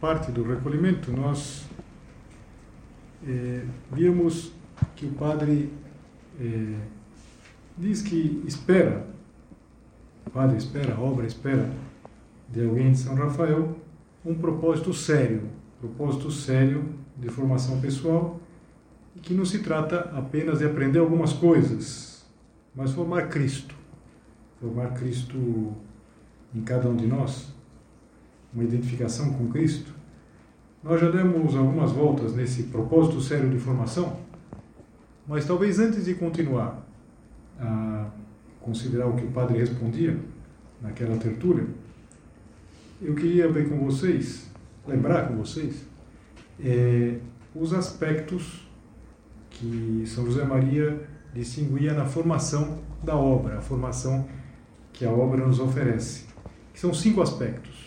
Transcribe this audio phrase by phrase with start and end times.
[0.00, 1.68] parte do recolhimento, nós
[3.26, 3.62] eh,
[3.92, 4.50] vimos
[4.96, 5.70] que o padre
[6.40, 6.78] eh,
[7.76, 9.06] diz que espera,
[10.26, 11.70] o padre espera, a obra espera
[12.48, 13.76] de alguém de São Rafael
[14.24, 15.42] um propósito sério,
[15.78, 16.82] propósito sério
[17.16, 18.40] de formação pessoal,
[19.14, 22.24] e que não se trata apenas de aprender algumas coisas,
[22.74, 23.74] mas formar Cristo,
[24.60, 25.74] formar Cristo
[26.54, 27.59] em cada um de nós
[28.52, 29.92] uma identificação com Cristo,
[30.82, 34.16] nós já demos algumas voltas nesse propósito sério de formação,
[35.26, 36.86] mas talvez antes de continuar
[37.58, 38.08] a
[38.60, 40.18] considerar o que o padre respondia
[40.80, 41.66] naquela tertúlia,
[43.00, 44.50] eu queria ver com vocês,
[44.86, 45.86] lembrar com vocês,
[46.58, 47.18] é,
[47.54, 48.68] os aspectos
[49.50, 54.26] que São José Maria distinguia na formação da obra, a formação
[54.92, 56.24] que a obra nos oferece.
[56.74, 57.79] São cinco aspectos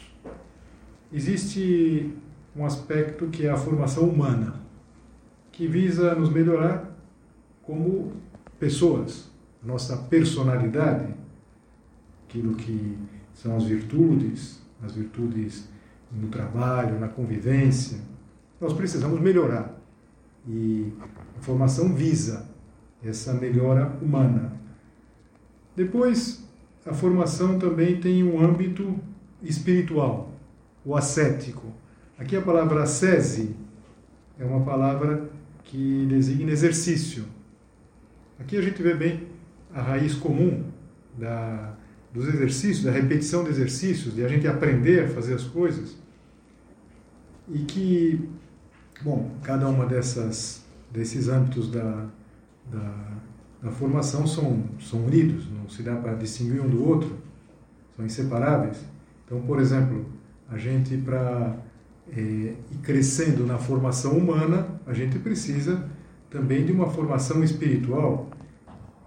[1.14, 2.12] existe
[2.56, 4.56] um aspecto que é a formação humana,
[5.52, 6.92] que visa nos melhorar
[7.62, 8.14] como
[8.60, 9.30] pessoas,
[9.64, 11.14] nossa personalidade,
[12.28, 12.98] aquilo que
[13.34, 15.70] são as virtudes, as virtudes
[16.12, 18.00] no trabalho, na convivência.
[18.60, 19.80] Nós precisamos melhorar.
[20.48, 20.92] E
[21.38, 22.50] a formação visa
[23.04, 24.54] essa melhora humana.
[25.76, 26.44] Depois,
[26.86, 29.00] a formação também tem um âmbito
[29.42, 30.33] espiritual
[30.86, 31.74] o ascético.
[32.18, 33.56] Aqui a palavra ascese
[34.40, 35.30] é uma palavra
[35.64, 37.26] que designa exercício.
[38.40, 39.28] Aqui a gente vê bem
[39.74, 40.64] a raiz comum
[41.18, 41.74] da,
[42.14, 45.96] dos exercícios, da repetição de exercícios, de a gente aprender a fazer as coisas.
[47.50, 48.30] E que,
[49.02, 52.08] bom, cada uma dessas, desses âmbitos da,
[52.72, 53.08] da,
[53.64, 57.18] da formação são, são unidos, não se dá para distinguir um do outro,
[57.96, 58.78] são inseparáveis.
[59.26, 60.06] Então, por exemplo,
[60.54, 61.56] a gente, para
[62.16, 65.90] é, ir crescendo na formação humana, a gente precisa
[66.30, 68.30] também de uma formação espiritual.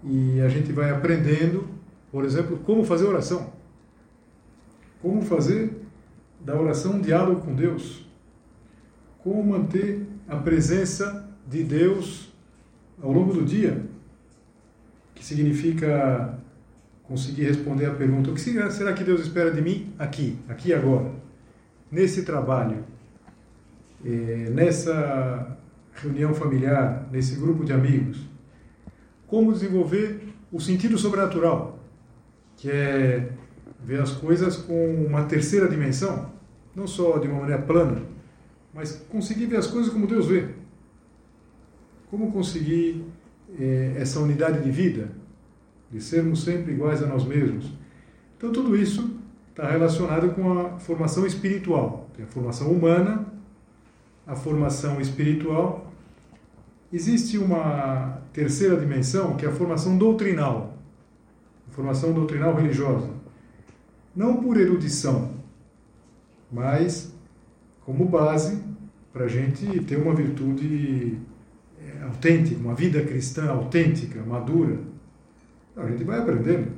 [0.03, 1.65] E a gente vai aprendendo,
[2.11, 3.53] por exemplo, como fazer oração.
[5.01, 5.71] Como fazer
[6.41, 8.05] da oração um diálogo com Deus.
[9.23, 12.33] Como manter a presença de Deus
[13.01, 13.85] ao longo do dia.
[15.15, 16.37] Que significa
[17.03, 20.73] conseguir responder a pergunta: o que será que Deus espera de mim aqui, aqui e
[20.73, 21.26] agora?
[21.91, 22.83] Nesse trabalho,
[24.05, 25.57] é, nessa
[25.93, 28.19] reunião familiar, nesse grupo de amigos,
[29.25, 30.21] como desenvolver
[30.51, 31.79] o sentido sobrenatural,
[32.55, 33.31] que é
[33.83, 36.31] ver as coisas com uma terceira dimensão,
[36.75, 38.03] não só de uma maneira plana,
[38.73, 40.49] mas conseguir ver as coisas como Deus vê.
[42.09, 43.05] Como conseguir
[43.59, 45.11] é, essa unidade de vida,
[45.91, 47.71] de sermos sempre iguais a nós mesmos.
[48.37, 49.16] Então, tudo isso
[49.57, 52.07] está relacionado com a formação espiritual.
[52.21, 53.25] A formação humana,
[54.25, 55.91] a formação espiritual.
[56.93, 60.77] Existe uma terceira dimensão, que é a formação doutrinal,
[61.67, 63.09] a formação doutrinal religiosa.
[64.15, 65.31] Não por erudição,
[66.51, 67.11] mas
[67.83, 68.61] como base
[69.11, 71.17] para a gente ter uma virtude
[71.81, 74.77] é, autêntica, uma vida cristã autêntica, madura.
[75.75, 76.71] A gente vai aprendendo.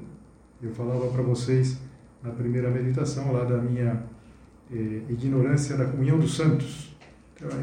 [0.62, 1.77] Eu falava para vocês
[2.24, 4.04] na primeira meditação lá da minha
[4.71, 6.95] eh, ignorância da comunhão dos santos.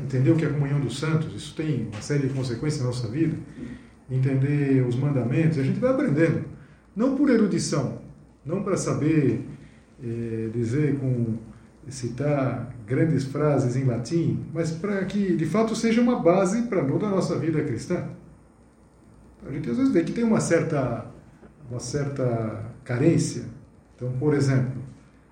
[0.03, 2.87] Entender o que é a comunhão dos santos, isso tem uma série de consequências na
[2.87, 3.37] nossa vida.
[4.11, 6.45] Entender os mandamentos, a gente vai aprendendo.
[6.95, 8.01] Não por erudição,
[8.45, 9.45] não para saber
[10.03, 11.37] eh, dizer com
[11.89, 17.07] citar grandes frases em latim, mas para que de fato seja uma base para toda
[17.07, 18.09] a nossa vida cristã.
[19.47, 21.07] A gente às vezes vê que tem uma certa,
[21.71, 23.45] uma certa carência
[23.97, 24.83] então, por exemplo,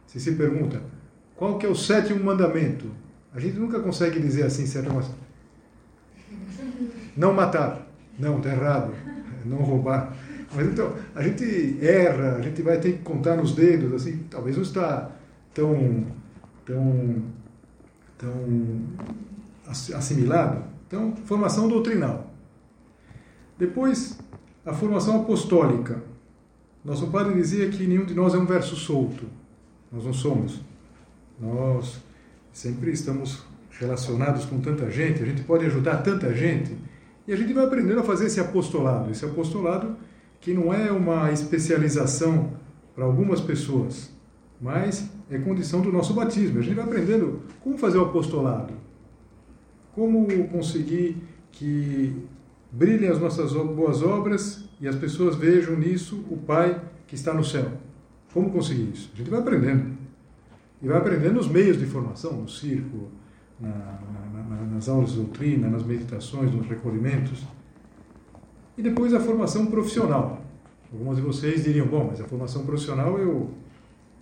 [0.06, 0.82] se se pergunta
[1.36, 2.90] qual que é o sétimo mandamento,
[3.32, 5.10] a gente nunca consegue dizer assim mas
[7.16, 7.86] Não matar.
[8.18, 8.94] Não, está errado.
[9.44, 10.16] Não roubar.
[10.54, 14.56] Mas então, a gente erra, a gente vai ter que contar nos dedos, assim, talvez
[14.56, 15.10] não está
[15.52, 16.06] tão,
[16.64, 17.22] tão,
[18.16, 18.82] tão
[19.66, 20.62] assimilado.
[20.86, 22.32] Então, formação doutrinal.
[23.58, 24.18] Depois,
[24.64, 26.13] a formação apostólica.
[26.84, 29.24] Nosso padre dizia que nenhum de nós é um verso solto.
[29.90, 30.60] Nós não somos.
[31.40, 32.02] Nós
[32.52, 36.76] sempre estamos relacionados com tanta gente, a gente pode ajudar tanta gente.
[37.26, 39.10] E a gente vai aprendendo a fazer esse apostolado.
[39.10, 39.96] Esse apostolado
[40.40, 42.52] que não é uma especialização
[42.94, 44.10] para algumas pessoas,
[44.60, 46.58] mas é condição do nosso batismo.
[46.58, 48.74] A gente vai aprendendo como fazer o apostolado,
[49.94, 51.16] como conseguir
[51.50, 52.14] que
[52.70, 57.42] brilhem as nossas boas obras e as pessoas vejam nisso o Pai que está no
[57.42, 57.72] céu.
[58.34, 59.10] Como conseguir isso?
[59.14, 59.96] A gente vai aprendendo.
[60.82, 63.10] E vai aprendendo nos meios de formação, no círculo,
[63.58, 67.46] na, na, nas aulas de doutrina, nas meditações, nos recolhimentos.
[68.76, 70.44] E depois a formação profissional.
[70.92, 73.54] Alguns de vocês diriam, bom, mas a formação profissional eu,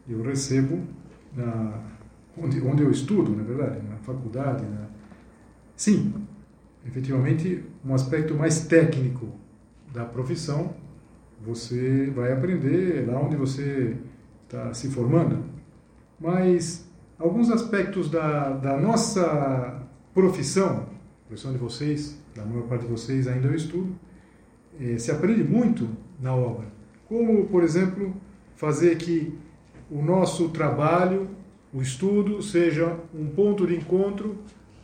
[0.08, 0.78] eu recebo
[1.36, 1.80] na,
[2.38, 4.64] onde, onde eu estudo, na é verdade, na faculdade.
[4.64, 4.86] Na...
[5.74, 6.14] Sim,
[6.86, 9.41] efetivamente, um aspecto mais técnico
[9.92, 10.74] da profissão,
[11.44, 13.96] você vai aprender lá onde você
[14.44, 15.44] está se formando.
[16.18, 19.82] Mas alguns aspectos da, da nossa
[20.14, 20.86] profissão,
[21.26, 23.94] profissão de vocês, da maior parte de vocês ainda eu estudo,
[24.80, 25.88] eh, se aprende muito
[26.20, 26.66] na obra.
[27.08, 28.14] Como, por exemplo,
[28.56, 29.36] fazer que
[29.90, 31.28] o nosso trabalho,
[31.74, 34.38] o estudo, seja um ponto de encontro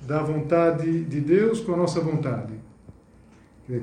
[0.06, 2.54] da vontade de Deus com a nossa vontade.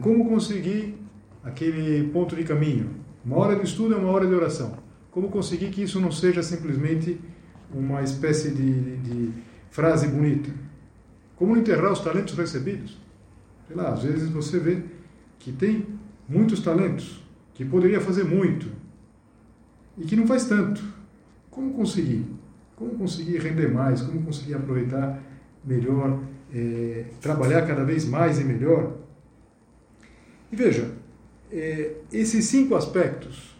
[0.02, 1.05] Como conseguir
[1.46, 2.90] aquele ponto de caminho?
[3.24, 4.78] Uma hora de estudo é uma hora de oração.
[5.12, 7.20] Como conseguir que isso não seja simplesmente
[7.74, 9.32] uma espécie de, de
[9.70, 10.50] frase bonita?
[11.36, 12.98] Como enterrar os talentos recebidos?
[13.68, 14.82] Sei lá, às vezes você vê
[15.40, 15.86] que tem
[16.28, 18.68] muitos talentos, que poderia fazer muito
[19.98, 20.84] e que não faz tanto.
[21.50, 22.26] Como conseguir?
[22.76, 24.02] Como conseguir render mais?
[24.02, 25.22] Como conseguir aproveitar
[25.64, 26.20] melhor,
[26.54, 28.98] é, trabalhar cada vez mais e melhor.
[30.52, 30.92] E veja,
[32.12, 33.56] esses cinco aspectos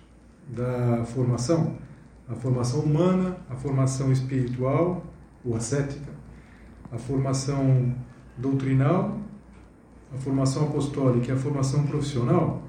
[0.48, 1.78] da formação,
[2.28, 5.06] a formação humana, a formação espiritual
[5.44, 6.12] ou ascética,
[6.92, 7.96] a formação
[8.38, 9.20] doutrinal,
[10.14, 12.64] a formação apostólica e a formação profissional,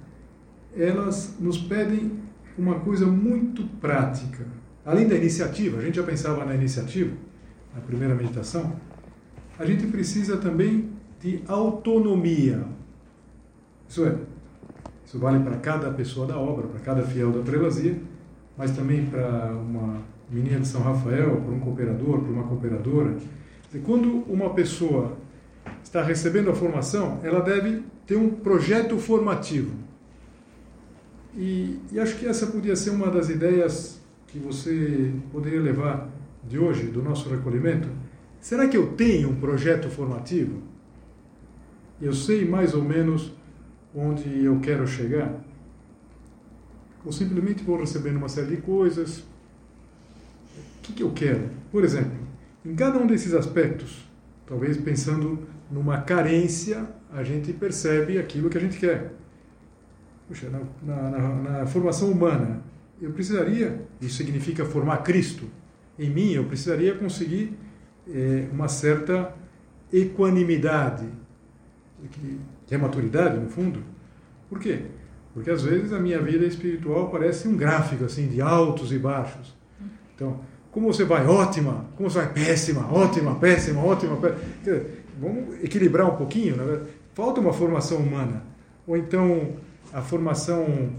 [0.77, 2.13] elas nos pedem
[2.59, 4.47] uma coisa muito prática.
[4.85, 7.15] Além da iniciativa, a gente já pensava na iniciativa,
[7.75, 8.77] na primeira meditação,
[9.59, 10.91] a gente precisa também
[11.21, 12.65] de autonomia.
[13.89, 14.17] Isso é,
[15.07, 17.97] isso vale para cada pessoa da obra, para cada fiel da prelazia,
[18.59, 23.17] mas também para uma menina de São Rafael, para um cooperador, para uma cooperadora.
[23.85, 25.17] Quando uma pessoa
[25.83, 29.73] está recebendo a formação, ela deve ter um projeto formativo.
[31.37, 36.09] E, e acho que essa podia ser uma das ideias que você poderia levar
[36.47, 37.89] de hoje, do nosso recolhimento
[38.47, 40.63] Será que eu tenho um projeto formativo?
[42.01, 43.33] Eu sei mais ou menos
[43.97, 45.43] onde eu quero chegar?
[47.05, 49.21] Ou simplesmente vou recebendo uma série de coisas?
[49.21, 51.49] O que, que eu quero?
[51.73, 52.19] Por exemplo,
[52.65, 54.07] em cada um desses aspectos,
[54.47, 59.13] talvez pensando numa carência, a gente percebe aquilo que a gente quer.
[60.29, 62.63] Puxa, na, na, na, formação humana,
[63.01, 65.45] eu precisaria, isso significa formar Cristo
[65.99, 67.57] em mim, eu precisaria conseguir
[68.09, 69.35] é, uma certa
[69.93, 71.07] equanimidade,
[72.67, 73.83] que, é maturidade, no fundo.
[74.49, 74.83] Por quê?
[75.35, 79.55] Porque às vezes a minha vida espiritual parece um gráfico assim de altos e baixos.
[80.15, 84.87] Então, como você vai ótima, como você vai péssima, ótima, péssima, ótima, péssima.
[85.19, 86.87] Vamos equilibrar um pouquinho, né?
[87.15, 88.43] Falta uma formação humana.
[88.87, 89.57] Ou então
[89.93, 90.91] a formação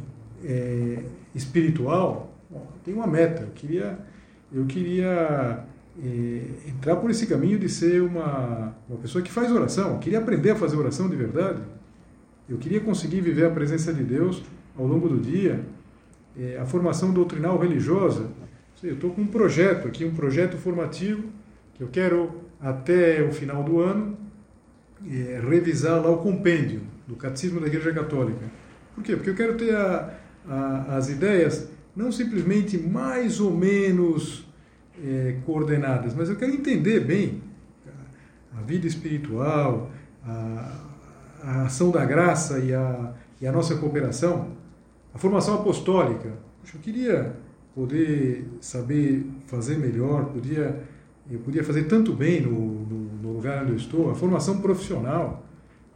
[0.44, 2.34] é, espiritual.
[2.50, 3.44] Bom, tem uma meta.
[3.44, 4.00] Eu queria,
[4.52, 5.64] eu queria
[6.68, 9.94] entrar por esse caminho de ser uma, uma pessoa que faz oração.
[9.94, 11.62] Eu queria aprender a fazer oração de verdade.
[12.48, 14.44] Eu queria conseguir viver a presença de Deus
[14.78, 15.66] ao longo do dia.
[16.40, 18.30] É, a formação doutrinal religiosa.
[18.84, 21.24] Eu estou com um projeto aqui, um projeto formativo,
[21.74, 24.16] que eu quero, até o final do ano,
[25.10, 28.46] é, revisar lá o compêndio do Catecismo da Igreja Católica.
[28.94, 29.16] Por quê?
[29.16, 30.14] Porque eu quero ter a,
[30.48, 34.47] a, as ideias não simplesmente mais ou menos
[35.04, 37.42] é, coordenadas, mas eu quero entender bem
[38.58, 39.92] a vida espiritual,
[40.26, 40.84] a,
[41.44, 44.50] a ação da graça e a, e a nossa cooperação,
[45.14, 46.34] a formação apostólica.
[46.74, 47.36] Eu queria
[47.74, 50.84] poder saber fazer melhor, podia,
[51.30, 55.46] eu podia fazer tanto bem no, no, no lugar onde eu estou, a formação profissional.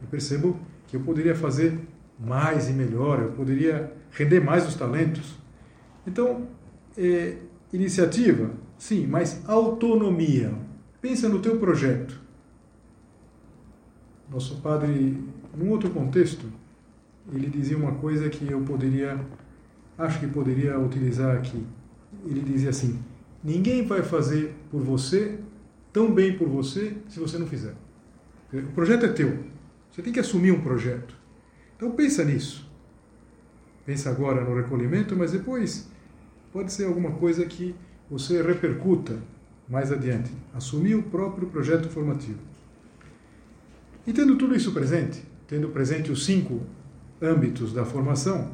[0.00, 1.78] Eu percebo que eu poderia fazer
[2.18, 5.36] mais e melhor, eu poderia render mais os talentos.
[6.06, 6.46] Então,
[6.96, 7.36] é,
[7.72, 10.52] iniciativa, sim, mas autonomia.
[11.00, 12.20] Pensa no teu projeto.
[14.30, 15.22] Nosso padre,
[15.56, 16.46] num outro contexto,
[17.32, 19.20] ele dizia uma coisa que eu poderia,
[19.98, 21.66] acho que poderia utilizar aqui.
[22.24, 22.98] Ele dizia assim:
[23.42, 25.38] ninguém vai fazer por você
[25.92, 27.74] tão bem por você se você não fizer.
[28.52, 29.44] O projeto é teu.
[29.90, 31.14] Você tem que assumir um projeto.
[31.76, 32.70] Então pensa nisso.
[33.84, 35.91] Pensa agora no recolhimento, mas depois
[36.52, 37.74] pode ser alguma coisa que
[38.10, 39.18] você repercuta
[39.68, 40.30] mais adiante.
[40.54, 42.38] Assumir o próprio projeto formativo.
[44.06, 46.60] E tendo tudo isso presente, tendo presente os cinco
[47.20, 48.52] âmbitos da formação,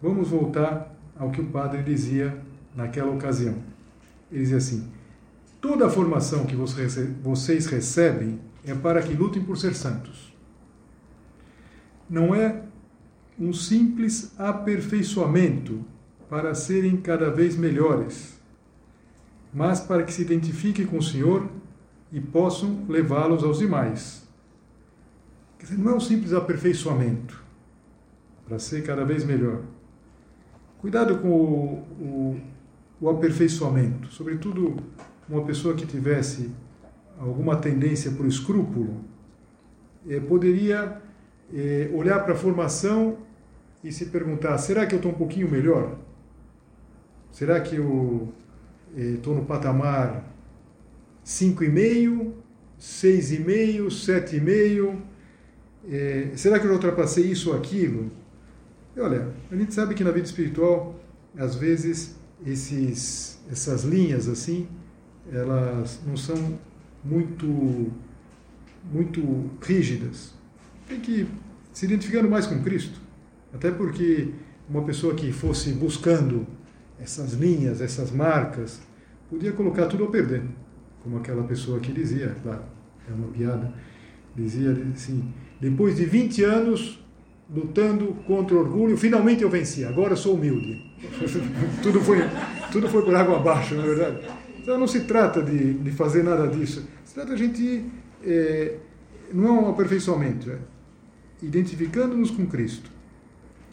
[0.00, 2.40] vamos voltar ao que o padre dizia
[2.74, 3.56] naquela ocasião.
[4.30, 4.88] Ele dizia assim:
[5.60, 10.32] toda a formação que vocês recebem é para que lutem por ser santos.
[12.08, 12.62] Não é
[13.38, 15.84] um simples aperfeiçoamento
[16.28, 18.40] para serem cada vez melhores,
[19.52, 21.48] mas para que se identifiquem com o Senhor
[22.10, 24.26] e possam levá-los aos demais.
[25.58, 27.42] Quer dizer, não é um simples aperfeiçoamento
[28.46, 29.62] para ser cada vez melhor.
[30.78, 32.40] Cuidado com o, o,
[33.00, 34.76] o aperfeiçoamento, sobretudo
[35.28, 36.50] uma pessoa que tivesse
[37.18, 39.04] alguma tendência para o escrúpulo,
[40.08, 41.00] eh, poderia
[41.52, 43.18] eh, olhar para a formação
[43.82, 45.96] e se perguntar: será que eu estou um pouquinho melhor?
[47.34, 48.32] Será que eu
[48.96, 50.24] estou eh, no patamar
[51.26, 52.30] 5,5,
[52.80, 54.96] 6,5, 7,5?
[55.90, 58.08] Eh, será que eu já ultrapassei isso ou aquilo?
[58.96, 60.94] E olha, a gente sabe que na vida espiritual,
[61.36, 62.14] às vezes,
[62.46, 64.68] esses, essas linhas assim,
[65.32, 66.36] elas não são
[67.04, 67.90] muito,
[68.92, 70.34] muito rígidas.
[70.86, 71.26] Tem que
[71.72, 73.00] se identificando mais com Cristo.
[73.52, 74.28] Até porque
[74.70, 76.46] uma pessoa que fosse buscando
[76.98, 78.80] essas linhas, essas marcas,
[79.28, 80.42] podia colocar tudo a perder.
[81.02, 82.62] Como aquela pessoa que dizia, claro,
[83.08, 83.72] é uma piada,
[84.34, 87.04] dizia assim: depois de 20 anos
[87.54, 90.82] lutando contra o orgulho, finalmente eu venci, agora sou humilde.
[91.82, 92.18] tudo, foi,
[92.72, 94.20] tudo foi por água abaixo, na é verdade.
[94.58, 96.86] Então não se trata de, de fazer nada disso.
[97.04, 97.84] Se trata de a gente.
[98.22, 98.78] É,
[99.32, 100.58] não é um aperfeiçoamento, é
[101.42, 102.90] identificando-nos com Cristo.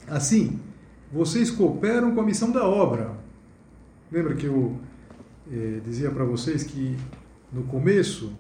[0.07, 0.59] Assim,
[1.11, 3.11] vocês cooperam com a missão da obra.
[4.11, 4.77] Lembra que eu
[5.51, 6.97] é, dizia para vocês que
[7.51, 8.31] no começo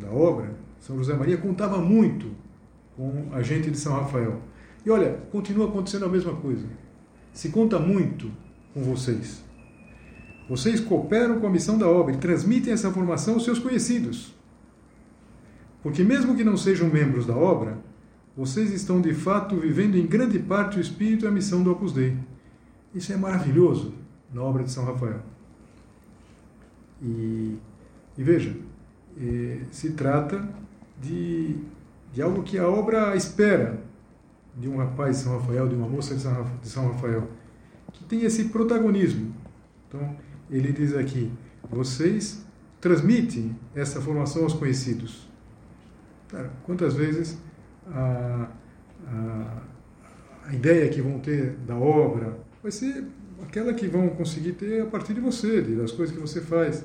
[0.00, 2.30] da obra, São José Maria contava muito
[2.96, 4.40] com a gente de São Rafael.
[4.84, 6.66] E olha, continua acontecendo a mesma coisa.
[7.32, 8.30] Se conta muito
[8.72, 9.42] com vocês.
[10.48, 14.34] Vocês cooperam com a missão da obra e transmitem essa formação aos seus conhecidos.
[15.82, 17.78] Porque, mesmo que não sejam membros da obra,
[18.36, 21.92] vocês estão de fato vivendo em grande parte o espírito e a missão do Opus
[21.92, 22.16] Dei.
[22.94, 23.94] Isso é maravilhoso
[24.32, 25.20] na obra de São Rafael.
[27.02, 27.56] E,
[28.16, 28.56] e veja,
[29.18, 30.48] eh, se trata
[31.00, 31.56] de
[32.12, 33.80] de algo que a obra espera
[34.56, 37.28] de um rapaz de São Rafael, de uma moça de São Rafael,
[37.92, 39.32] que tem esse protagonismo.
[39.88, 40.16] Então,
[40.50, 41.30] ele diz aqui:
[41.70, 42.44] vocês
[42.80, 45.28] transmitem essa formação aos conhecidos.
[46.28, 47.38] Cara, quantas vezes
[47.92, 48.48] a,
[49.06, 49.62] a,
[50.48, 53.04] a ideia que vão ter da obra vai ser
[53.42, 56.84] aquela que vão conseguir ter a partir de você, das coisas que você faz.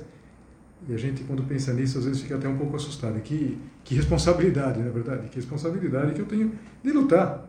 [0.88, 3.20] E a gente, quando pensa nisso, às vezes fica até um pouco assustado.
[3.20, 7.48] Que, que responsabilidade, na é verdade, que responsabilidade que eu tenho de lutar.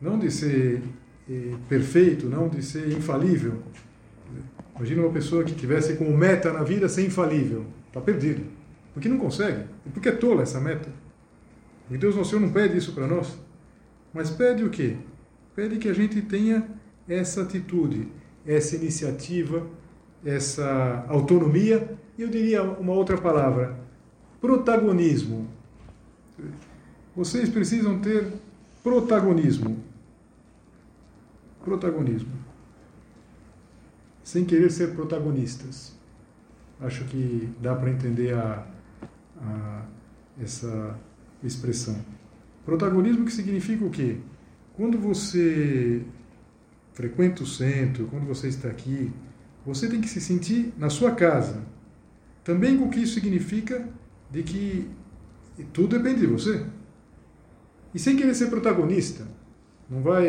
[0.00, 0.82] Não de ser
[1.28, 3.62] eh, perfeito, não de ser infalível.
[4.76, 7.66] Imagina uma pessoa que tivesse como meta na vida ser infalível.
[7.88, 8.42] Está perdido.
[8.94, 9.64] Porque não consegue.
[9.92, 10.88] Porque é tola essa meta.
[11.90, 13.36] E Deus nosso Senhor não pede isso para nós.
[14.14, 14.96] Mas pede o quê?
[15.54, 16.68] Pede que a gente tenha
[17.08, 18.08] essa atitude,
[18.46, 19.66] essa iniciativa,
[20.24, 23.78] essa autonomia e eu diria uma outra palavra:
[24.42, 25.48] protagonismo.
[27.16, 28.30] Vocês precisam ter
[28.82, 29.82] protagonismo.
[31.64, 32.32] Protagonismo.
[34.22, 35.94] Sem querer ser protagonistas.
[36.78, 38.66] Acho que dá para entender a,
[39.40, 39.82] a,
[40.42, 40.98] essa
[41.42, 41.96] expressão.
[42.64, 44.16] Protagonismo que significa o quê?
[44.76, 46.02] Quando você
[46.92, 49.10] frequenta o centro, quando você está aqui,
[49.64, 51.62] você tem que se sentir na sua casa.
[52.44, 53.88] Também o que isso significa
[54.30, 54.88] de que
[55.72, 56.64] tudo depende de você.
[57.94, 59.26] E sem querer ser protagonista.
[59.88, 60.28] Não vai,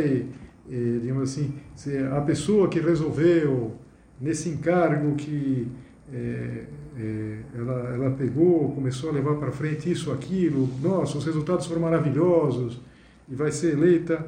[0.69, 3.77] eh, digamos assim, ser a pessoa que resolveu
[4.19, 5.67] nesse encargo que
[6.13, 6.65] é,
[6.97, 11.81] é, ela, ela pegou, começou a levar para frente isso, aquilo, nossa, os resultados foram
[11.81, 12.81] maravilhosos,
[13.29, 14.25] e vai ser eleita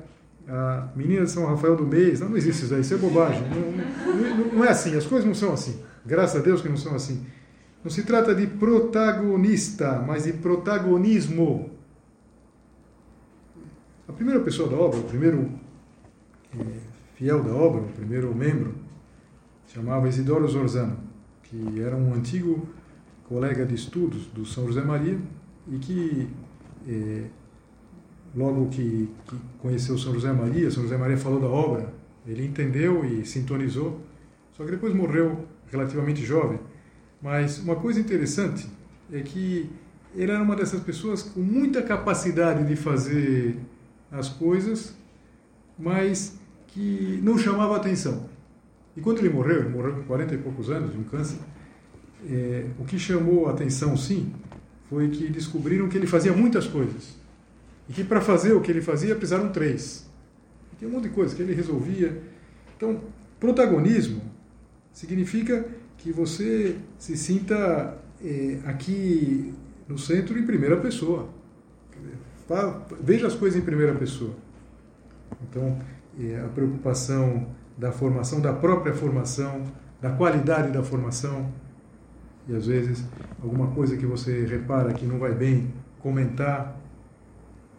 [0.48, 2.20] a menina de São Rafael do mês.
[2.20, 3.44] Não, não existe isso aí, isso é bobagem.
[3.50, 5.82] Não, não, não é assim, as coisas não são assim.
[6.06, 7.25] Graças a Deus que não são assim.
[7.84, 11.70] Não se trata de protagonista, mas de protagonismo.
[14.08, 15.50] A primeira pessoa da obra, o primeiro
[16.58, 16.63] é,
[17.16, 18.75] fiel da obra, o primeiro membro,
[19.68, 20.98] chamava Isidoro Zorzano,
[21.53, 22.67] que era um antigo
[23.25, 25.19] colega de estudos do São José Maria
[25.67, 26.27] e que,
[26.88, 27.25] é,
[28.36, 31.93] logo que, que conheceu São José Maria, São José Maria falou da obra,
[32.25, 34.01] ele entendeu e sintonizou,
[34.53, 36.60] só que depois morreu relativamente jovem.
[37.22, 38.67] Mas uma coisa interessante
[39.12, 39.69] é que
[40.15, 43.57] ele era uma dessas pessoas com muita capacidade de fazer
[44.12, 44.95] as coisas,
[45.77, 48.33] mas que não chamava atenção.
[48.96, 51.38] E quando ele morreu, ele morreu com 40 e poucos anos de um câncer,
[52.30, 54.34] é, o que chamou a atenção, sim,
[54.90, 57.16] foi que descobriram que ele fazia muitas coisas.
[57.90, 60.06] E que para fazer o que ele fazia precisaram três.
[60.72, 62.22] E tem um monte de coisas que ele resolvia.
[62.78, 63.02] Então,
[63.40, 64.22] protagonismo
[64.92, 65.66] significa
[65.98, 69.54] que você se sinta é, aqui
[69.88, 71.30] no centro em primeira pessoa.
[73.02, 74.36] Veja as coisas em primeira pessoa.
[75.50, 75.80] Então,
[76.20, 79.63] é, a preocupação da formação, da própria formação,
[80.01, 81.51] da qualidade da formação.
[82.48, 83.03] E às vezes,
[83.42, 86.80] alguma coisa que você repara que não vai bem, comentar.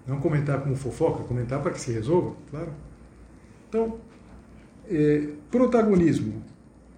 [0.07, 2.73] Não comentar como fofoca, comentar para que se resolva, claro.
[3.69, 3.99] Então,
[4.87, 6.43] é, protagonismo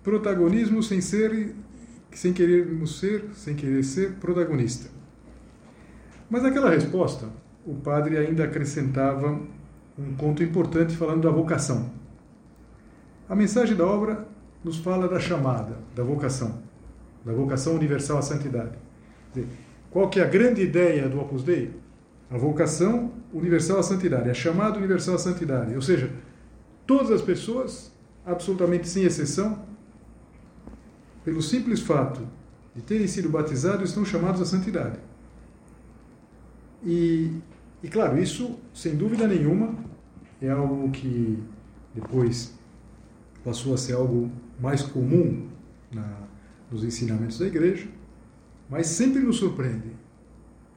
[0.07, 1.53] protagonismo sem ser,
[2.13, 4.89] sem querermos ser, sem querer ser protagonista.
[6.31, 7.29] Mas naquela resposta,
[7.67, 9.41] o padre ainda acrescentava
[9.99, 11.91] um ponto importante falando da vocação.
[13.29, 14.27] A mensagem da obra
[14.63, 16.63] nos fala da chamada, da vocação,
[17.25, 18.79] da vocação universal à santidade.
[19.91, 21.73] Qual que é a grande ideia do Opus Dei?
[22.31, 25.75] A vocação universal à santidade, a chamada universal à santidade.
[25.75, 26.13] Ou seja,
[26.87, 27.93] todas as pessoas,
[28.25, 29.65] absolutamente sem exceção,
[31.25, 32.21] pelo simples fato
[32.75, 34.99] de terem sido batizados, estão chamados à santidade.
[36.85, 37.33] E,
[37.83, 39.75] e claro, isso, sem dúvida nenhuma,
[40.41, 41.43] é algo que
[41.95, 42.56] depois
[43.47, 44.29] passou a ser algo
[44.59, 45.47] mais comum
[45.93, 46.05] na,
[46.69, 47.87] nos ensinamentos da igreja,
[48.69, 49.93] mas sempre nos surpreende.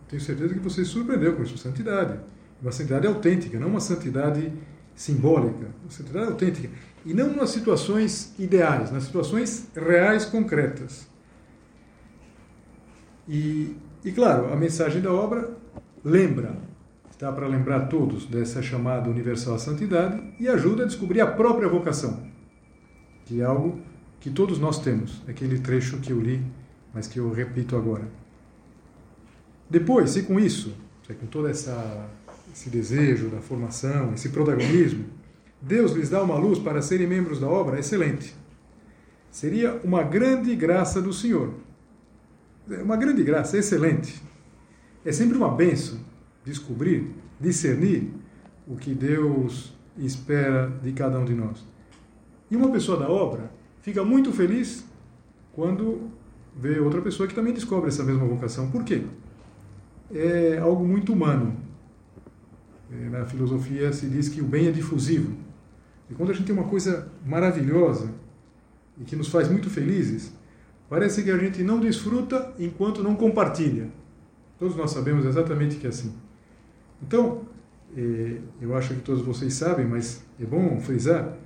[0.08, 2.19] Tenho certeza que você se surpreendeu com sua santidade.
[2.62, 4.53] Uma santidade autêntica, não uma santidade
[4.93, 6.69] simbólica, uma santidade autêntica.
[7.03, 11.08] E não nas situações ideais, nas situações reais, concretas.
[13.27, 15.58] E, e claro, a mensagem da obra
[16.05, 16.55] lembra,
[17.10, 21.67] está para lembrar todos dessa chamada universal à santidade e ajuda a descobrir a própria
[21.67, 22.28] vocação,
[23.37, 23.79] é algo
[24.19, 26.41] que todos nós temos, aquele trecho que eu li,
[26.93, 28.07] mas que eu repito agora.
[29.69, 30.75] Depois, se com isso,
[31.19, 32.09] com toda essa
[32.53, 35.05] esse desejo da formação, esse protagonismo,
[35.61, 38.35] Deus lhes dá uma luz para serem membros da obra, excelente.
[39.31, 41.53] Seria uma grande graça do Senhor.
[42.67, 44.21] Uma grande graça, excelente.
[45.05, 45.99] É sempre uma benção
[46.43, 48.11] descobrir, discernir
[48.67, 51.63] o que Deus espera de cada um de nós.
[52.49, 54.85] E uma pessoa da obra fica muito feliz
[55.53, 56.09] quando
[56.55, 58.69] vê outra pessoa que também descobre essa mesma vocação.
[58.69, 59.03] Por quê?
[60.13, 61.55] É algo muito humano.
[62.91, 65.33] É, na filosofia se diz que o bem é difusivo.
[66.09, 68.12] E quando a gente tem uma coisa maravilhosa
[68.99, 70.33] e que nos faz muito felizes,
[70.89, 73.89] parece que a gente não desfruta enquanto não compartilha.
[74.57, 76.13] Todos nós sabemos exatamente que é assim.
[77.01, 77.43] Então,
[77.95, 81.38] é, eu acho que todos vocês sabem, mas é bom frisar,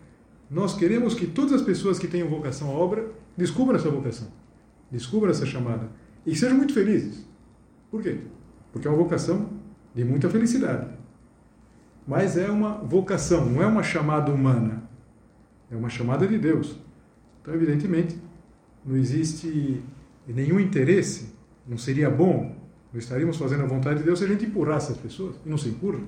[0.49, 4.27] nós queremos que todas as pessoas que tenham vocação à obra descubram essa vocação,
[4.91, 5.89] descubram essa chamada
[6.25, 7.25] e sejam muito felizes.
[7.89, 8.19] Por quê?
[8.71, 9.49] Porque é uma vocação
[9.93, 11.03] de muita felicidade
[12.07, 14.83] mas é uma vocação, não é uma chamada humana,
[15.71, 16.77] é uma chamada de Deus.
[17.41, 18.17] Então, evidentemente,
[18.85, 19.81] não existe
[20.27, 21.33] nenhum interesse,
[21.67, 22.55] não seria bom,
[22.91, 25.57] não estaríamos fazendo a vontade de Deus se a gente empurrasse as pessoas, e não
[25.57, 26.01] se empurra.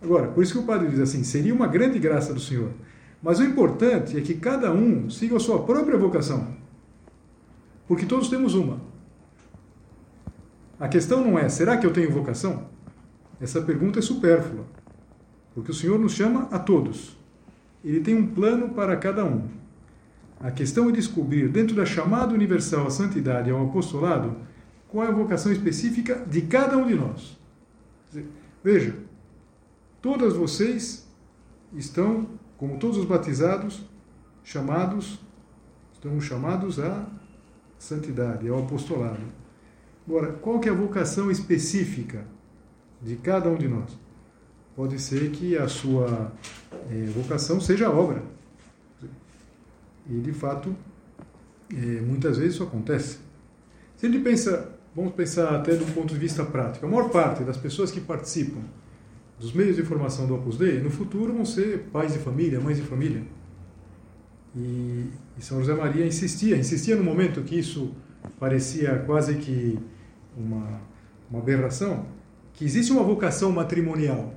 [0.00, 2.70] Agora, por isso que o padre diz assim: seria uma grande graça do Senhor.
[3.22, 6.48] Mas o importante é que cada um siga a sua própria vocação.
[7.86, 8.80] Porque todos temos uma.
[10.78, 12.66] A questão não é, será que eu tenho vocação?
[13.40, 14.64] Essa pergunta é supérflua,
[15.54, 17.16] porque o Senhor nos chama a todos.
[17.84, 19.48] Ele tem um plano para cada um.
[20.40, 24.36] A questão é descobrir, dentro da chamada universal à santidade e ao apostolado,
[24.88, 27.38] qual é a vocação específica de cada um de nós.
[28.62, 28.96] Veja,
[30.00, 31.08] todas vocês
[31.72, 32.26] estão,
[32.62, 33.82] como todos os batizados,
[34.44, 35.18] chamados,
[35.92, 37.08] estão chamados a
[37.76, 39.18] santidade, ao apostolado.
[40.06, 42.24] Agora, qual que é a vocação específica
[43.02, 43.98] de cada um de nós?
[44.76, 46.30] Pode ser que a sua
[46.88, 48.22] é, vocação seja a obra.
[50.08, 50.72] E, de fato,
[51.68, 53.18] é, muitas vezes isso acontece.
[53.96, 57.56] Se gente pensa, vamos pensar até do ponto de vista prático, a maior parte das
[57.56, 58.62] pessoas que participam
[59.38, 62.76] dos meios de formação do Opus Dei, no futuro vão ser pais de família, mães
[62.76, 63.22] de família.
[64.54, 65.06] E,
[65.38, 67.92] e São José Maria insistia, insistia no momento que isso
[68.38, 69.78] parecia quase que
[70.36, 70.80] uma,
[71.30, 72.06] uma aberração,
[72.52, 74.34] que existe uma vocação matrimonial.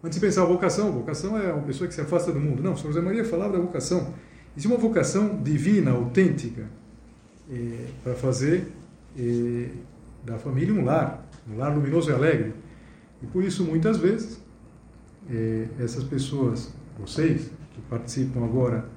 [0.00, 2.62] Quando se pensar vocação, vocação é uma pessoa que se afasta do mundo.
[2.62, 4.14] Não, São José Maria falava da vocação.
[4.56, 6.66] Existe uma vocação divina, autêntica,
[7.50, 8.66] eh, para fazer
[9.18, 9.68] eh,
[10.24, 12.54] da família um lar, um lar luminoso e alegre.
[13.22, 14.42] E por isso, muitas vezes,
[15.28, 18.88] eh, essas pessoas, vocês, que participam agora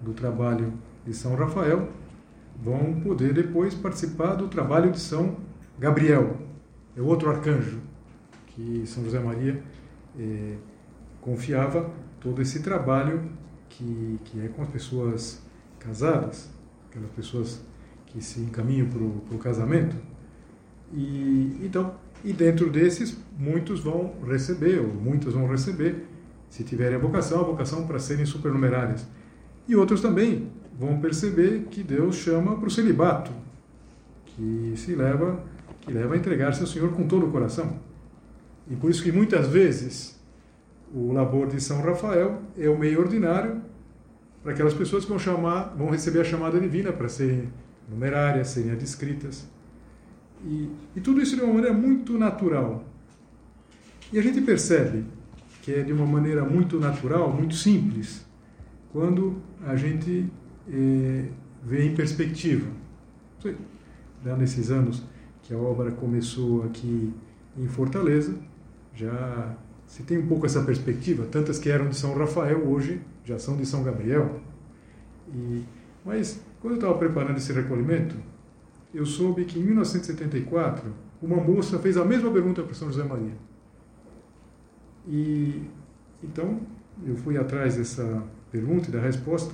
[0.00, 0.72] do trabalho
[1.06, 1.88] de São Rafael,
[2.62, 5.36] vão poder depois participar do trabalho de São
[5.78, 6.36] Gabriel,
[6.96, 7.78] é outro arcanjo
[8.48, 9.62] que São José Maria
[10.18, 10.56] eh,
[11.20, 11.88] confiava
[12.20, 13.30] todo esse trabalho
[13.68, 15.40] que, que é com as pessoas
[15.78, 16.50] casadas,
[16.90, 17.62] aquelas pessoas
[18.06, 19.02] que se encaminham para
[19.36, 19.94] o casamento.
[20.92, 26.06] E, então, e dentro desses, muitos vão receber, ou muitas vão receber,
[26.50, 29.06] se tiverem a vocação, a vocação para serem supernumerárias.
[29.68, 33.30] E outros também vão perceber que Deus chama para o celibato,
[34.24, 35.42] que se leva,
[35.80, 37.78] que leva a entregar-se ao Senhor com todo o coração.
[38.70, 40.18] E por isso que muitas vezes
[40.92, 43.60] o labor de São Rafael é o meio ordinário
[44.42, 47.52] para aquelas pessoas que vão chamar, vão receber a chamada divina para serem
[47.88, 49.46] numerárias, serem adscritas.
[50.44, 52.84] E, e tudo isso de uma maneira muito natural.
[54.12, 55.04] E a gente percebe
[55.62, 58.24] que é de uma maneira muito natural, muito simples,
[58.90, 60.26] quando a gente
[60.70, 61.26] eh,
[61.62, 62.66] vê em perspectiva.
[64.24, 65.02] Dando esses anos
[65.42, 67.12] que a obra começou aqui
[67.56, 68.34] em Fortaleza,
[68.94, 71.26] já se tem um pouco essa perspectiva.
[71.26, 74.40] Tantas que eram de São Rafael, hoje já são de São Gabriel.
[75.34, 75.62] E,
[76.04, 78.16] mas, quando eu estava preparando esse recolhimento,
[78.92, 83.32] eu soube que em 1974, uma moça fez a mesma pergunta para São José Maria.
[85.06, 85.62] E
[86.22, 86.60] então
[87.06, 89.52] eu fui atrás dessa pergunta e da resposta.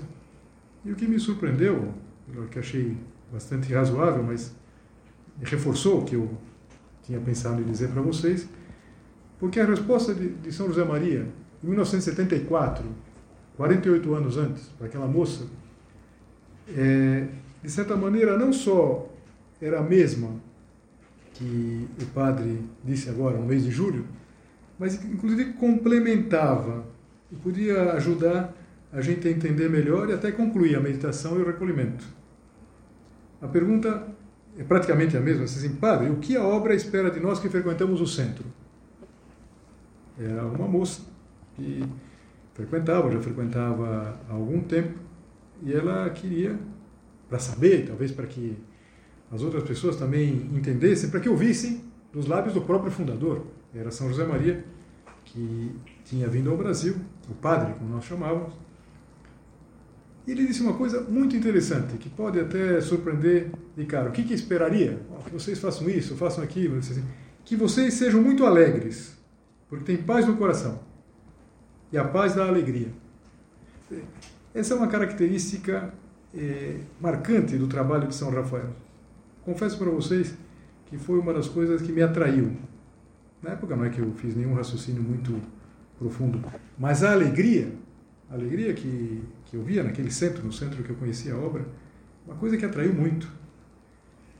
[0.84, 1.92] E o que me surpreendeu,
[2.50, 2.96] que achei
[3.32, 4.54] bastante razoável, mas
[5.42, 6.30] reforçou o que eu
[7.02, 8.48] tinha pensado em dizer para vocês,
[9.38, 11.26] porque a resposta de, de São José Maria,
[11.62, 12.84] em 1974,
[13.56, 15.46] 48 anos antes, para aquela moça,
[16.68, 17.28] é,
[17.62, 19.03] de certa maneira, não só
[19.64, 20.28] era a mesma
[21.32, 24.06] que o padre disse agora, no mês de julho,
[24.78, 26.84] mas inclusive complementava
[27.32, 28.54] e podia ajudar
[28.92, 32.04] a gente a entender melhor e até concluir a meditação e o recolhimento.
[33.40, 34.06] A pergunta
[34.58, 38.02] é praticamente a mesma, assim, padre, o que a obra espera de nós que frequentamos
[38.02, 38.44] o centro?
[40.18, 41.02] Era uma moça
[41.56, 41.82] que
[42.52, 44.98] frequentava, já frequentava há algum tempo,
[45.62, 46.56] e ela queria,
[47.28, 48.56] para saber, talvez para que
[49.34, 53.44] as outras pessoas também entendessem, para que ouvissem dos lábios do próprio fundador,
[53.74, 54.64] era São José Maria,
[55.24, 55.70] que
[56.04, 56.96] tinha vindo ao Brasil,
[57.28, 58.54] o padre, como nós chamávamos,
[60.26, 64.08] e ele disse uma coisa muito interessante, que pode até surpreender de cara.
[64.08, 64.98] O que, que esperaria?
[65.24, 66.78] que vocês façam isso, façam aquilo.
[66.78, 67.04] Assim,
[67.44, 69.16] que vocês sejam muito alegres,
[69.68, 70.80] porque tem paz no coração.
[71.92, 72.88] E a paz dá alegria.
[74.54, 75.92] Essa é uma característica
[76.34, 78.70] é, marcante do trabalho de São Rafael.
[79.44, 80.34] Confesso para vocês
[80.86, 82.56] que foi uma das coisas que me atraiu.
[83.42, 85.40] Na época não é que eu fiz nenhum raciocínio muito
[85.98, 86.42] profundo,
[86.78, 87.72] mas a alegria
[88.30, 91.64] a alegria que, que eu via naquele centro, no centro que eu conhecia a obra,
[92.26, 93.30] uma coisa que atraiu muito.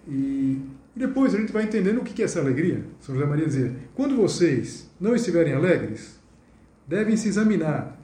[0.08, 0.60] E,
[0.94, 2.84] e depois a gente vai entendendo o que é essa alegria.
[3.00, 6.18] São José Maria dizia: quando vocês não estiverem alegres,
[6.88, 7.96] devem se examinar,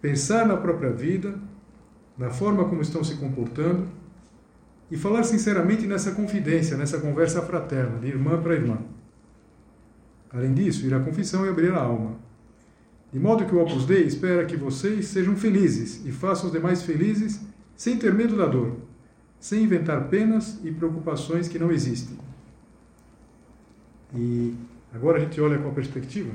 [0.00, 1.38] pensar na própria vida,
[2.16, 3.86] na forma como estão se comportando
[4.90, 8.78] e falar sinceramente nessa confidência, nessa conversa fraterna, de irmã para irmã.
[10.30, 12.28] Além disso, ir à confissão e abrir a alma
[13.12, 16.82] de modo que o Opus Dei espera que vocês sejam felizes e façam os demais
[16.82, 17.40] felizes
[17.74, 18.76] sem ter medo da dor,
[19.40, 22.18] sem inventar penas e preocupações que não existem.
[24.14, 24.54] E
[24.92, 26.30] agora a gente olha com a perspectiva,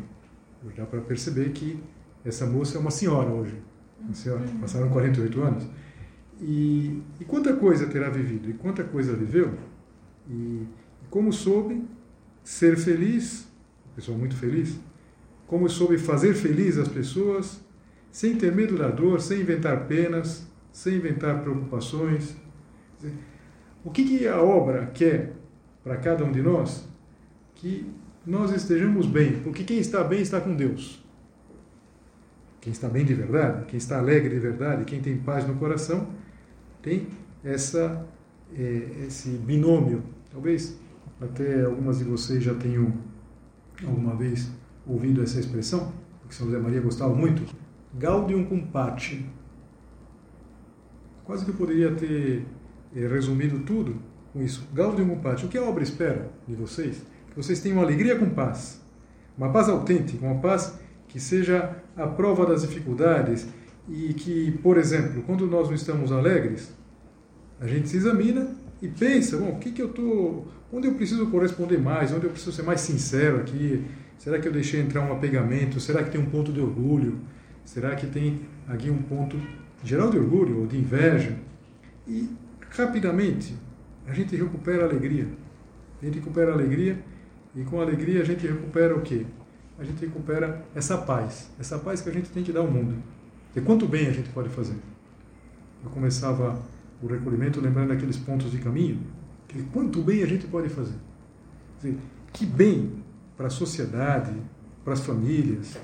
[0.76, 1.80] dá para perceber que
[2.26, 3.56] essa moça é uma senhora hoje.
[4.02, 5.64] Uma senhora, passaram 48 anos.
[6.42, 9.54] E, e quanta coisa terá vivido, e quanta coisa viveu,
[10.30, 11.84] e, e como soube
[12.44, 13.48] ser feliz,
[13.96, 14.80] pessoa muito feliz,
[15.48, 17.62] como soube fazer feliz as pessoas,
[18.12, 22.36] sem ter medo da dor, sem inventar penas, sem inventar preocupações.
[23.84, 25.34] O que, que a obra quer
[25.84, 26.88] para cada um de nós?
[27.56, 27.92] Que
[28.26, 31.03] nós estejamos bem, porque quem está bem está com Deus.
[32.64, 36.08] Quem está bem de verdade, quem está alegre de verdade, quem tem paz no coração,
[36.82, 37.10] tem
[37.44, 38.08] essa,
[38.58, 40.02] é, esse binômio.
[40.32, 40.80] Talvez
[41.20, 42.94] até algumas de vocês já tenham
[43.86, 44.50] alguma vez
[44.88, 45.92] ouvido essa expressão,
[46.26, 47.44] que São José Maria gostava muito,
[47.96, 49.26] Gaudium cum pace.
[51.26, 52.46] Quase que eu poderia ter
[52.96, 53.98] eh, resumido tudo
[54.32, 54.66] com isso.
[54.74, 55.46] Gaudium cum pace.
[55.46, 57.04] O que a obra espera de vocês?
[57.30, 58.82] Que vocês tenham alegria com paz.
[59.38, 60.80] Uma paz autêntica, uma paz
[61.14, 63.48] que seja a prova das dificuldades
[63.88, 66.74] e que, por exemplo, quando nós não estamos alegres,
[67.62, 71.28] a gente se examina e pensa, bom, o que que eu tô, onde eu preciso
[71.28, 73.86] corresponder mais, onde eu preciso ser mais sincero aqui?
[74.18, 75.80] Será que eu deixei entrar um apegamento?
[75.80, 77.20] Será que tem um ponto de orgulho?
[77.64, 79.40] Será que tem aqui um ponto
[79.84, 81.38] geral de orgulho ou de inveja?
[82.08, 82.28] E
[82.72, 83.54] rapidamente
[84.08, 85.28] a gente recupera a alegria.
[86.02, 86.98] A gente recupera a alegria
[87.56, 89.28] e com a alegria a gente recupera o quê?
[89.78, 93.02] A gente recupera essa paz, essa paz que a gente tem que dar ao mundo.
[93.56, 94.76] E quanto bem a gente pode fazer?
[95.84, 96.62] Eu começava
[97.02, 99.00] o recolhimento lembrando aqueles pontos de caminho,
[99.48, 100.96] que quanto bem a gente pode fazer.
[101.78, 101.98] Dizer,
[102.32, 103.04] que bem
[103.36, 104.34] para a sociedade,
[104.84, 105.78] para as famílias,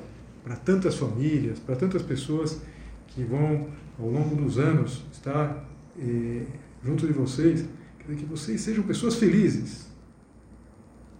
[0.43, 2.61] para tantas famílias, para tantas pessoas
[3.07, 3.67] que vão,
[3.99, 5.65] ao longo dos anos, estar
[5.99, 6.45] eh,
[6.83, 7.65] junto de vocês,
[8.15, 9.87] que vocês sejam pessoas felizes.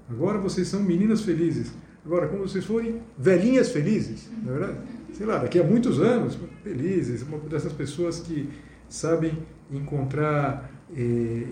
[0.10, 1.72] Agora vocês são meninas felizes.
[2.10, 4.78] Agora, quando vocês forem velhinhas felizes, na é verdade?
[5.14, 8.50] Sei lá, daqui a muitos anos, felizes, uma dessas pessoas que
[8.90, 9.38] sabem
[9.72, 11.46] encontrar, eh,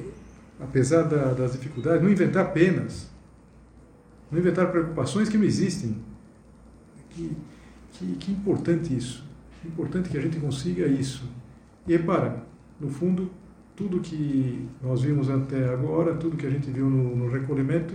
[0.60, 3.08] apesar da, das dificuldades, não inventar penas,
[4.32, 5.96] não inventar preocupações que não existem.
[7.12, 7.38] Que,
[7.92, 9.24] que, que importante isso.
[9.62, 11.24] Que importante que a gente consiga isso.
[11.88, 12.44] E repara,
[12.82, 13.30] no fundo,
[13.76, 17.94] tudo que nós vimos até agora, tudo que a gente viu no, no recolhimento,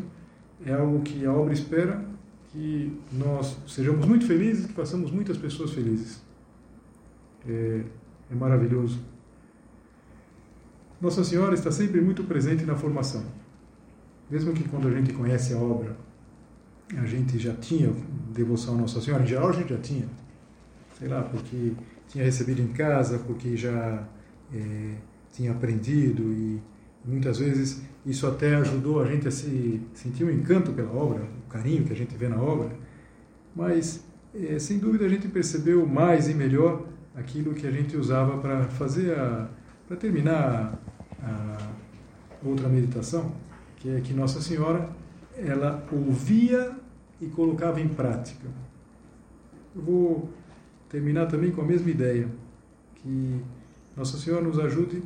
[0.64, 2.11] é algo que a obra espera
[2.52, 6.22] que nós sejamos muito felizes, que façamos muitas pessoas felizes.
[7.48, 7.82] É,
[8.30, 9.00] é maravilhoso.
[11.00, 13.24] Nossa Senhora está sempre muito presente na formação.
[14.30, 15.96] Mesmo que quando a gente conhece a obra,
[16.96, 17.92] a gente já tinha
[18.32, 20.08] devoção a Nossa Senhora, em geral a gente já tinha.
[20.98, 21.72] Sei lá, porque
[22.06, 24.06] tinha recebido em casa, porque já
[24.54, 24.94] é,
[25.32, 26.60] tinha aprendido e
[27.04, 31.84] muitas vezes isso até ajudou a gente a se sentir um encanto pela obra, carinho
[31.84, 32.70] que a gente vê na obra.
[33.54, 36.82] Mas, é, sem dúvida, a gente percebeu mais e melhor
[37.14, 39.48] aquilo que a gente usava para fazer a
[39.92, 40.80] para terminar
[41.22, 41.58] a
[42.42, 43.32] outra meditação,
[43.76, 44.88] que é que Nossa Senhora
[45.36, 46.74] ela ouvia
[47.20, 48.48] e colocava em prática.
[49.76, 50.30] Eu vou
[50.88, 52.26] terminar também com a mesma ideia,
[52.96, 53.40] que
[53.94, 55.02] Nossa Senhora nos ajude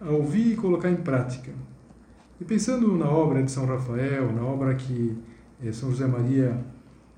[0.00, 1.52] a ouvir e colocar em prática.
[2.40, 5.18] E pensando na obra de São Rafael, na obra que
[5.72, 6.58] São José Maria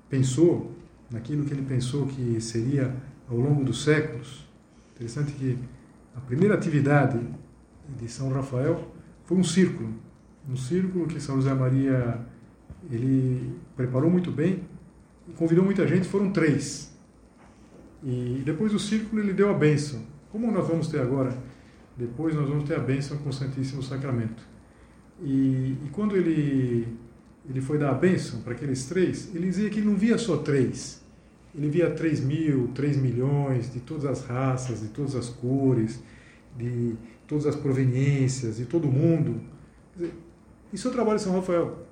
[0.09, 0.75] pensou,
[1.11, 2.95] naquilo que ele pensou que seria
[3.29, 4.47] ao longo dos séculos,
[4.95, 5.57] interessante que
[6.15, 7.19] a primeira atividade
[7.97, 8.91] de São Rafael
[9.25, 9.93] foi um círculo,
[10.49, 12.19] um círculo que São José Maria
[12.91, 14.63] ele preparou muito bem
[15.37, 16.91] convidou muita gente, foram três.
[18.03, 20.01] E depois do círculo ele deu a bênção.
[20.31, 21.35] Como nós vamos ter agora?
[21.95, 24.43] Depois nós vamos ter a bênção com o Santíssimo Sacramento.
[25.21, 26.87] E, e quando ele,
[27.49, 30.37] ele foi dar a bênção para aqueles três, ele dizia que ele não via só
[30.37, 31.01] três.
[31.55, 36.01] Ele via três mil, três milhões, de todas as raças, de todas as cores,
[36.57, 36.95] de
[37.27, 39.39] todas as proveniências, de todo mundo.
[39.95, 40.13] Dizer,
[40.71, 41.85] isso é o trabalho de São Rafael.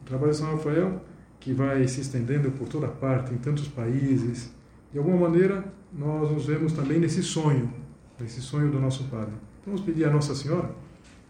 [0.00, 1.02] O trabalho de São Rafael
[1.40, 4.50] que vai se estendendo por toda parte, em tantos países.
[4.92, 7.72] De alguma maneira, nós nos vemos também nesse sonho,
[8.18, 9.34] nesse sonho do nosso Padre.
[9.64, 10.70] Vamos pedir a Nossa Senhora,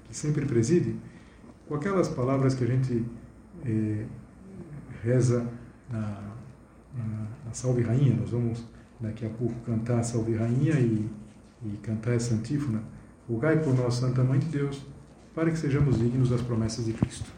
[0.04, 0.96] que sempre preside,
[1.68, 3.04] com aquelas palavras que a gente
[3.64, 4.06] eh,
[5.02, 5.46] reza
[5.90, 6.00] na,
[6.94, 8.16] na, na, Salve Rainha.
[8.18, 8.64] Nós vamos
[8.98, 11.08] daqui a pouco cantar a Salve Rainha e,
[11.64, 12.82] e cantar essa antífona.
[13.28, 14.86] Rogai por nós, Santa Mãe de Deus,
[15.34, 17.37] para que sejamos dignos das promessas de Cristo.